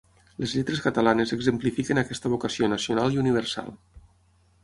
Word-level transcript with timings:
Les 0.43 0.53
lletres 0.57 0.79
catalanes 0.85 1.33
exemplifiquen 1.37 2.01
aquesta 2.03 2.33
vocació 2.35 2.69
nacional 2.73 3.17
i 3.17 3.23
universal. 3.27 3.73